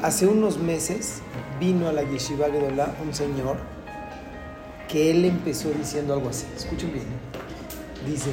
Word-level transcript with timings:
Hace 0.00 0.28
unos 0.28 0.58
meses 0.58 1.22
vino 1.58 1.88
a 1.88 1.92
la 1.92 2.04
Yeshiva 2.04 2.46
Gedolah 2.46 2.94
un 3.04 3.12
señor 3.12 3.56
que 4.86 5.10
él 5.10 5.24
empezó 5.24 5.70
diciendo 5.70 6.14
algo 6.14 6.28
así. 6.28 6.46
Escuchen 6.56 6.92
bien. 6.92 7.06
Dice, 8.06 8.30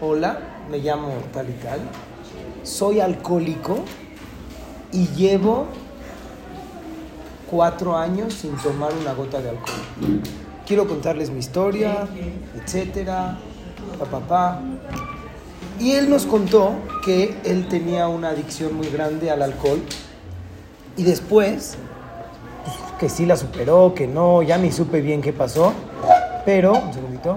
hola, 0.00 0.38
me 0.70 0.78
llamo 0.78 1.08
tal 1.32 1.50
y 1.50 1.54
tal, 1.54 1.80
soy 2.62 3.00
alcohólico 3.00 3.78
y 4.92 5.08
llevo 5.08 5.66
cuatro 7.50 7.96
años 7.96 8.32
sin 8.32 8.56
tomar 8.58 8.92
una 8.92 9.14
gota 9.14 9.42
de 9.42 9.48
alcohol. 9.48 10.20
Quiero 10.64 10.86
contarles 10.86 11.28
mi 11.28 11.40
historia, 11.40 12.06
etcétera, 12.54 13.36
papá, 14.10 14.60
Y 15.80 15.90
él 15.90 16.08
nos 16.08 16.24
contó 16.24 16.72
que 17.04 17.36
él 17.44 17.66
tenía 17.66 18.06
una 18.06 18.28
adicción 18.28 18.76
muy 18.76 18.86
grande 18.86 19.32
al 19.32 19.42
alcohol 19.42 19.82
y 20.96 21.02
después, 21.02 21.76
que 22.98 23.08
sí 23.08 23.26
la 23.26 23.36
superó, 23.36 23.94
que 23.94 24.06
no, 24.06 24.42
ya 24.42 24.58
ni 24.58 24.72
supe 24.72 25.00
bien 25.00 25.20
qué 25.20 25.32
pasó, 25.32 25.72
pero, 26.44 26.72
un 26.72 26.92
segundito, 26.92 27.36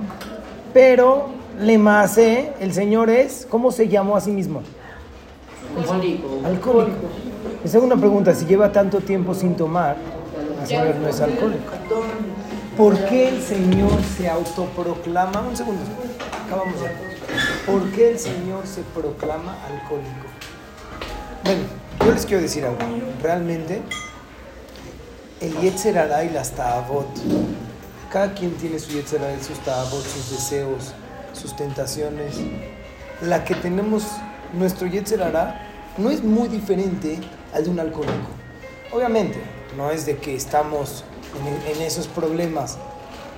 pero 0.73 1.27
le 1.59 1.77
masé, 1.77 2.53
el 2.59 2.73
señor 2.73 3.09
es, 3.09 3.47
¿cómo 3.49 3.71
se 3.71 3.87
llamó 3.87 4.15
a 4.15 4.21
sí 4.21 4.31
mismo? 4.31 4.61
Alcohólico. 5.77 6.27
Alcohólico. 6.45 7.07
Mi 7.63 7.69
segunda 7.69 7.95
pregunta, 7.95 8.33
si 8.33 8.45
lleva 8.45 8.71
tanto 8.71 8.99
tiempo 8.99 9.33
sin 9.33 9.55
tomar, 9.55 9.97
el 10.61 10.67
señor 10.67 10.95
no 10.95 11.07
es 11.07 11.19
alcohólico. 11.19 11.71
¿Por 12.77 12.95
qué 13.05 13.29
el 13.29 13.41
Señor 13.41 13.91
se 14.15 14.29
autoproclama? 14.29 15.41
Un 15.41 15.57
segundo, 15.57 15.81
acabamos 16.45 16.75
ya. 16.79 16.91
¿Por 17.65 17.89
qué 17.91 18.11
el 18.11 18.19
Señor 18.19 18.67
se 18.67 18.81
proclama 18.81 19.57
alcohólico? 19.65 20.27
Bueno, 21.43 21.63
yo 22.07 22.13
les 22.13 22.25
quiero 22.25 22.41
decir 22.41 22.63
algo. 22.63 22.77
Realmente, 23.21 23.81
el 25.41 25.57
Yetzer 25.59 25.97
Hará 25.97 26.23
y 26.23 26.29
las 26.29 26.51
Ta'avot, 26.51 27.05
cada 28.09 28.33
quien 28.33 28.51
tiene 28.51 28.79
su 28.79 28.91
Yetzer 28.91 29.21
Hará, 29.21 29.35
sus 29.43 29.57
sus 29.57 30.31
deseos, 30.31 30.93
sus 31.33 31.53
tentaciones. 31.57 32.37
La 33.21 33.43
que 33.43 33.55
tenemos, 33.55 34.05
nuestro 34.53 34.87
Yetzer 34.87 35.21
Hará, 35.21 35.67
no 35.97 36.09
es 36.09 36.23
muy 36.23 36.47
diferente 36.47 37.19
al 37.53 37.65
de 37.65 37.69
un 37.71 37.79
alcohólico. 37.81 38.29
Obviamente, 38.93 39.41
no 39.75 39.91
es 39.91 40.05
de 40.05 40.15
que 40.15 40.33
estamos 40.33 41.03
en, 41.45 41.75
en 41.75 41.81
esos 41.81 42.07
problemas, 42.07 42.77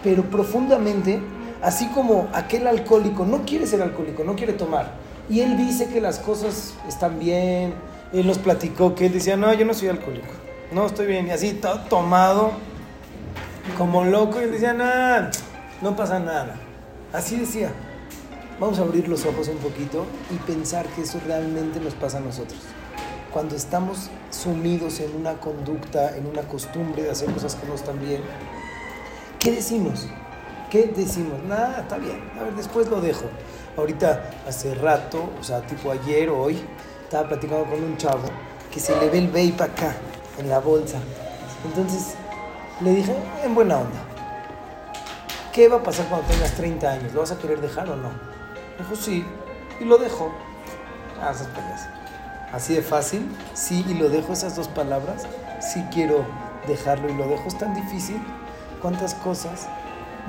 pero 0.03 0.21
profundamente, 0.25 1.19
así 1.63 1.87
como 1.87 2.27
aquel 2.33 2.67
alcohólico 2.67 3.25
no 3.25 3.45
quiere 3.47 3.65
ser 3.65 3.81
alcohólico, 3.81 4.23
no 4.23 4.35
quiere 4.35 4.53
tomar, 4.53 4.93
y 5.27 5.41
él 5.41 5.57
dice 5.57 5.87
que 5.87 6.01
las 6.01 6.19
cosas 6.19 6.75
están 6.87 7.19
bien, 7.19 7.73
él 8.13 8.27
nos 8.27 8.37
platicó 8.37 8.95
que 8.95 9.07
él 9.07 9.13
decía, 9.13 9.37
no, 9.37 9.53
yo 9.53 9.65
no 9.65 9.73
soy 9.73 9.89
alcohólico, 9.89 10.33
no 10.71 10.85
estoy 10.85 11.07
bien, 11.07 11.27
y 11.27 11.31
así 11.31 11.53
todo 11.53 11.79
tomado, 11.81 12.51
como 13.77 14.03
loco, 14.03 14.39
y 14.39 14.43
él 14.43 14.51
decía, 14.51 14.73
nada, 14.73 15.31
no 15.81 15.95
pasa 15.95 16.19
nada. 16.19 16.55
Así 17.13 17.37
decía. 17.37 17.71
Vamos 18.59 18.77
a 18.77 18.81
abrir 18.81 19.07
los 19.07 19.25
ojos 19.25 19.47
un 19.47 19.57
poquito 19.57 20.05
y 20.29 20.35
pensar 20.39 20.85
que 20.87 21.03
eso 21.03 21.17
realmente 21.25 21.79
nos 21.79 21.93
pasa 21.93 22.17
a 22.17 22.19
nosotros. 22.19 22.59
Cuando 23.31 23.55
estamos 23.55 24.09
sumidos 24.31 24.99
en 24.99 25.15
una 25.15 25.35
conducta, 25.35 26.17
en 26.17 26.25
una 26.25 26.41
costumbre 26.41 27.03
de 27.03 27.11
hacer 27.11 27.31
cosas 27.31 27.55
que 27.55 27.65
no 27.65 27.75
están 27.75 28.01
bien, 28.01 28.21
¿qué 29.39 29.53
decimos? 29.53 30.07
¿Qué 30.69 30.91
decimos? 30.93 31.41
Nada, 31.47 31.79
está 31.81 31.97
bien. 31.99 32.21
A 32.37 32.43
ver, 32.43 32.53
después 32.55 32.89
lo 32.89 32.99
dejo. 32.99 33.23
Ahorita, 33.77 34.29
hace 34.45 34.75
rato, 34.75 35.29
o 35.39 35.43
sea, 35.43 35.61
tipo 35.61 35.89
ayer 35.89 36.29
o 36.29 36.41
hoy, 36.41 36.59
estaba 37.09 37.27
platicando 37.27 37.65
con 37.65 37.83
un 37.83 37.97
chavo 37.97 38.21
que 38.71 38.79
se 38.79 38.95
le 38.99 39.09
ve 39.09 39.17
el 39.17 39.29
vape 39.29 39.63
acá, 39.63 39.95
en 40.37 40.47
la 40.47 40.59
bolsa. 40.59 40.99
Entonces, 41.65 42.13
le 42.81 42.93
dije, 42.93 43.15
en 43.43 43.55
buena 43.55 43.79
onda, 43.79 43.99
¿qué 45.51 45.67
va 45.67 45.77
a 45.77 45.83
pasar 45.83 46.05
cuando 46.05 46.27
tengas 46.27 46.51
30 46.53 46.87
años? 46.87 47.13
¿Lo 47.13 47.21
vas 47.21 47.31
a 47.31 47.39
querer 47.39 47.61
dejar 47.61 47.89
o 47.89 47.95
no? 47.95 48.11
Dijo, 48.77 48.95
sí, 48.95 49.25
y 49.79 49.85
lo 49.85 49.97
dejo. 49.97 50.31
Ah, 51.19 51.31
esas 51.31 51.47
peleas. 51.47 51.89
Así 52.53 52.75
de 52.75 52.83
fácil, 52.83 53.27
sí, 53.55 53.83
y 53.89 53.95
lo 53.95 54.09
dejo, 54.09 54.31
esas 54.31 54.55
dos 54.55 54.67
palabras, 54.67 55.25
sí 55.59 55.83
quiero 55.91 56.23
dejarlo 56.67 57.09
y 57.09 57.15
lo 57.15 57.27
dejo. 57.27 57.47
Es 57.47 57.57
tan 57.57 57.73
difícil. 57.73 58.21
¿Cuántas 58.83 59.15
cosas? 59.15 59.67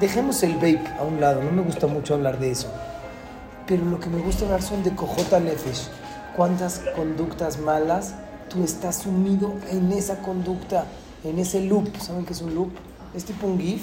Dejemos 0.00 0.42
el 0.42 0.54
vape 0.54 0.94
a 0.98 1.02
un 1.02 1.20
lado, 1.20 1.42
no 1.42 1.52
me 1.52 1.60
gusta 1.60 1.86
mucho 1.86 2.14
hablar 2.14 2.38
de 2.38 2.52
eso. 2.52 2.72
Pero 3.66 3.84
lo 3.84 4.00
que 4.00 4.08
me 4.08 4.22
gusta 4.22 4.46
hablar 4.46 4.62
son 4.62 4.82
de 4.82 4.94
cojota 4.94 5.38
nefesh. 5.38 5.99
¿Cuántas 6.36 6.80
conductas 6.94 7.58
malas 7.58 8.14
tú 8.48 8.62
estás 8.62 8.98
sumido 8.98 9.52
en 9.70 9.92
esa 9.92 10.18
conducta, 10.22 10.84
en 11.24 11.38
ese 11.38 11.60
loop? 11.60 11.88
¿Saben 11.98 12.24
qué 12.24 12.32
es 12.32 12.40
un 12.40 12.54
loop? 12.54 12.70
Es 13.14 13.24
tipo 13.24 13.46
un 13.46 13.58
GIF 13.58 13.82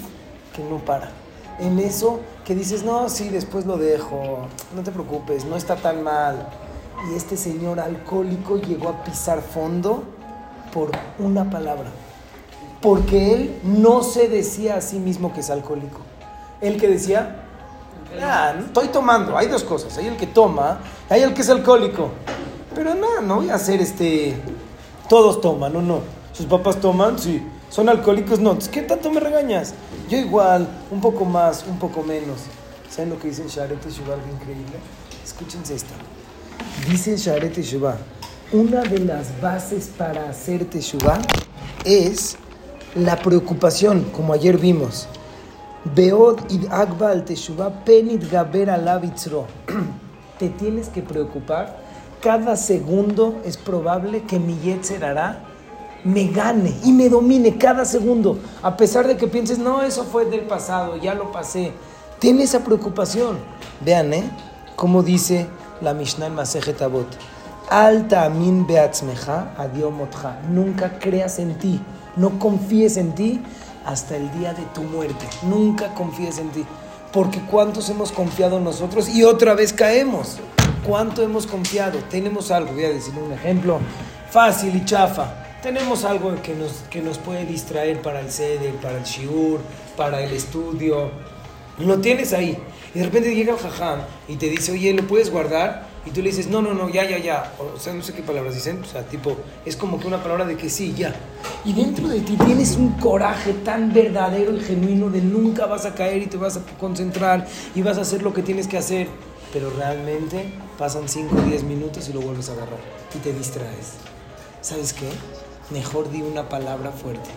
que 0.56 0.62
no 0.64 0.78
para. 0.78 1.10
En 1.58 1.78
eso 1.78 2.20
que 2.44 2.54
dices, 2.54 2.84
no, 2.84 3.08
sí, 3.08 3.28
después 3.28 3.66
lo 3.66 3.76
dejo, 3.76 4.46
no 4.74 4.82
te 4.82 4.90
preocupes, 4.90 5.44
no 5.44 5.56
está 5.56 5.76
tan 5.76 6.02
mal. 6.02 6.48
Y 7.10 7.16
este 7.16 7.36
señor 7.36 7.80
alcohólico 7.80 8.56
llegó 8.56 8.88
a 8.88 9.04
pisar 9.04 9.42
fondo 9.42 10.04
por 10.72 10.90
una 11.18 11.50
palabra. 11.50 11.90
Porque 12.80 13.34
él 13.34 13.60
no 13.64 14.02
se 14.02 14.28
decía 14.28 14.76
a 14.76 14.80
sí 14.80 14.98
mismo 14.98 15.32
que 15.32 15.40
es 15.40 15.50
alcohólico. 15.50 16.00
Él 16.60 16.80
que 16.80 16.88
decía, 16.88 17.44
ah, 18.22 18.54
estoy 18.66 18.88
tomando. 18.88 19.36
Hay 19.36 19.48
dos 19.48 19.64
cosas. 19.64 19.98
Hay 19.98 20.06
el 20.06 20.16
que 20.16 20.26
toma, 20.26 20.80
hay 21.08 21.22
el 21.22 21.34
que 21.34 21.42
es 21.42 21.50
alcohólico. 21.50 22.10
Pero 22.78 22.94
no, 22.94 23.20
no 23.20 23.36
voy 23.38 23.50
a 23.50 23.56
hacer 23.56 23.80
este... 23.80 24.36
Todos 25.08 25.40
toman, 25.40 25.74
¿o 25.74 25.82
no? 25.82 26.00
¿Sus 26.32 26.46
papás 26.46 26.80
toman? 26.80 27.18
Sí. 27.18 27.42
¿Son 27.70 27.88
alcohólicos? 27.88 28.38
No. 28.38 28.56
¿Qué 28.70 28.82
tanto 28.82 29.10
me 29.10 29.18
regañas? 29.18 29.74
Yo 30.08 30.16
igual, 30.16 30.68
un 30.88 31.00
poco 31.00 31.24
más, 31.24 31.64
un 31.68 31.76
poco 31.80 32.04
menos. 32.04 32.38
¿Saben 32.88 33.10
lo 33.10 33.18
que 33.18 33.30
dice 33.30 33.42
Sharet 33.48 33.80
Teshuvah? 33.80 34.14
Algo 34.14 34.28
increíble. 34.32 34.78
Escúchense 35.24 35.74
esto. 35.74 35.92
Dice 36.88 37.16
Sharet 37.16 37.52
Teshuvah, 37.52 37.96
una 38.52 38.82
de 38.82 39.00
las 39.00 39.40
bases 39.40 39.90
para 39.98 40.30
hacer 40.30 40.64
Teshuvah 40.64 41.18
es 41.84 42.36
la 42.94 43.16
preocupación, 43.16 44.04
como 44.12 44.34
ayer 44.34 44.56
vimos. 44.56 45.08
Beod 45.96 46.48
id 46.48 46.66
agba 46.70 47.10
al 47.10 47.24
Teshuvah 47.24 47.84
penit 47.84 48.30
gaber 48.30 48.70
alavitzro. 48.70 49.46
Te 50.38 50.48
tienes 50.50 50.88
que 50.90 51.02
preocupar. 51.02 51.87
Cada 52.20 52.56
segundo 52.56 53.40
es 53.44 53.56
probable 53.56 54.22
que 54.22 54.38
mi 54.38 54.58
Yetzer 54.58 55.04
hará 55.04 55.44
me 56.04 56.28
gane 56.28 56.74
y 56.84 56.92
me 56.92 57.08
domine 57.08 57.58
cada 57.58 57.84
segundo. 57.84 58.38
A 58.62 58.76
pesar 58.76 59.06
de 59.06 59.16
que 59.16 59.26
pienses, 59.26 59.58
no, 59.58 59.82
eso 59.82 60.04
fue 60.04 60.24
del 60.24 60.42
pasado, 60.42 60.96
ya 60.96 61.14
lo 61.14 61.32
pasé. 61.32 61.72
Tiene 62.18 62.44
esa 62.44 62.60
preocupación. 62.60 63.38
Vean, 63.80 64.12
¿eh? 64.12 64.30
Como 64.76 65.02
dice 65.02 65.46
la 65.80 65.94
Mishnah 65.94 66.26
en 66.26 66.34
Masejet 66.34 66.80
Avot. 66.82 67.06
Alta 67.68 68.24
amin 68.24 68.66
beatzmeja 68.66 69.52
adiomotja. 69.56 70.40
Nunca 70.50 70.98
creas 70.98 71.38
en 71.38 71.58
ti, 71.58 71.80
no 72.16 72.38
confíes 72.38 72.96
en 72.96 73.14
ti 73.14 73.42
hasta 73.84 74.16
el 74.16 74.30
día 74.38 74.54
de 74.54 74.62
tu 74.74 74.82
muerte. 74.82 75.26
Nunca 75.42 75.94
confíes 75.94 76.38
en 76.38 76.50
ti. 76.50 76.64
Porque 77.12 77.40
cuántos 77.42 77.88
hemos 77.90 78.12
confiado 78.12 78.60
nosotros 78.60 79.08
y 79.08 79.24
otra 79.24 79.54
vez 79.54 79.72
caemos. 79.72 80.38
¿Cuánto 80.88 81.22
hemos 81.22 81.46
confiado? 81.46 81.98
Tenemos 82.10 82.50
algo, 82.50 82.72
voy 82.72 82.84
a 82.84 82.88
decir 82.88 83.12
un 83.22 83.30
ejemplo 83.30 83.78
fácil 84.30 84.74
y 84.74 84.86
chafa. 84.86 85.44
Tenemos 85.62 86.02
algo 86.06 86.40
que 86.40 86.54
nos, 86.54 86.72
que 86.88 87.02
nos 87.02 87.18
puede 87.18 87.44
distraer 87.44 88.00
para 88.00 88.20
el 88.20 88.30
sede, 88.30 88.72
para 88.80 88.96
el 88.96 89.04
shiur, 89.04 89.60
para 89.98 90.22
el 90.22 90.32
estudio. 90.32 91.10
Lo 91.78 91.98
tienes 91.98 92.32
ahí. 92.32 92.56
Y 92.94 93.00
de 93.00 93.04
repente 93.04 93.34
llega 93.34 93.52
el 93.52 93.58
jajam 93.58 93.98
y 94.28 94.36
te 94.36 94.48
dice, 94.48 94.72
oye, 94.72 94.94
¿lo 94.94 95.06
puedes 95.06 95.30
guardar? 95.30 95.86
Y 96.06 96.10
tú 96.10 96.22
le 96.22 96.30
dices, 96.30 96.46
no, 96.46 96.62
no, 96.62 96.72
no, 96.72 96.88
ya, 96.88 97.06
ya, 97.06 97.18
ya. 97.18 97.52
O 97.58 97.78
sea, 97.78 97.92
no 97.92 98.02
sé 98.02 98.14
qué 98.14 98.22
palabras 98.22 98.54
dicen. 98.54 98.80
O 98.82 98.86
sea, 98.86 99.02
tipo, 99.02 99.36
es 99.66 99.76
como 99.76 100.00
que 100.00 100.06
una 100.06 100.22
palabra 100.22 100.46
de 100.46 100.56
que 100.56 100.70
sí, 100.70 100.94
ya. 100.96 101.14
Y 101.66 101.74
dentro 101.74 102.08
de 102.08 102.20
ti 102.20 102.34
tienes 102.46 102.76
un 102.78 102.92
coraje 102.92 103.52
tan 103.52 103.92
verdadero 103.92 104.56
y 104.56 104.60
genuino 104.60 105.10
de 105.10 105.20
nunca 105.20 105.66
vas 105.66 105.84
a 105.84 105.94
caer 105.94 106.22
y 106.22 106.28
te 106.28 106.38
vas 106.38 106.56
a 106.56 106.62
concentrar 106.80 107.46
y 107.74 107.82
vas 107.82 107.98
a 107.98 108.00
hacer 108.00 108.22
lo 108.22 108.32
que 108.32 108.40
tienes 108.40 108.66
que 108.66 108.78
hacer. 108.78 109.08
Pero 109.52 109.70
realmente 109.70 110.52
pasan 110.78 111.08
5 111.08 111.36
o 111.36 111.40
10 111.42 111.62
minutos 111.64 112.08
y 112.08 112.12
lo 112.12 112.20
vuelves 112.20 112.48
a 112.50 112.52
agarrar 112.52 112.80
y 113.14 113.18
te 113.18 113.32
distraes. 113.32 113.94
¿Sabes 114.60 114.92
qué? 114.92 115.08
Mejor 115.70 116.10
di 116.10 116.22
una 116.22 116.48
palabra 116.48 116.90
fuerte. 116.92 117.30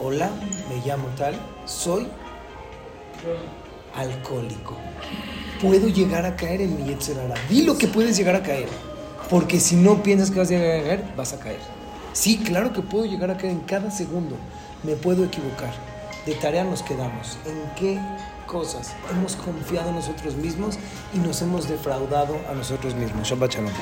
Hola, 0.00 0.30
me 0.68 0.84
llamo 0.84 1.08
tal, 1.16 1.34
soy 1.64 2.08
alcohólico. 3.94 4.76
Puedo 5.60 5.88
llegar 5.88 6.26
a 6.26 6.34
caer 6.34 6.62
en 6.62 6.76
mi 6.76 6.88
Yetzerara. 6.88 7.34
Di 7.48 7.62
lo 7.62 7.78
que 7.78 7.86
puedes 7.86 8.16
llegar 8.16 8.34
a 8.34 8.42
caer. 8.42 8.68
Porque 9.30 9.60
si 9.60 9.76
no 9.76 10.02
piensas 10.02 10.30
que 10.30 10.38
vas 10.38 10.48
a 10.48 10.54
llegar 10.54 10.80
a 10.80 10.82
caer, 10.82 11.04
vas 11.16 11.32
a 11.32 11.38
caer. 11.38 11.60
Sí, 12.12 12.38
claro 12.38 12.72
que 12.72 12.82
puedo 12.82 13.06
llegar 13.06 13.30
a 13.30 13.36
caer 13.36 13.52
en 13.52 13.60
cada 13.60 13.90
segundo. 13.90 14.36
Me 14.82 14.96
puedo 14.96 15.24
equivocar. 15.24 15.72
De 16.26 16.34
tarea 16.36 16.62
nos 16.62 16.82
quedamos. 16.82 17.36
¿En 17.46 17.74
qué 17.74 17.98
cosas 18.46 18.94
hemos 19.10 19.34
confiado 19.34 19.88
en 19.88 19.96
nosotros 19.96 20.36
mismos 20.36 20.78
y 21.12 21.18
nos 21.18 21.42
hemos 21.42 21.68
defraudado 21.68 22.38
a 22.48 22.54
nosotros 22.54 22.94
mismos? 22.94 23.28
Shabbat 23.28 23.52
Shalom. 23.54 23.72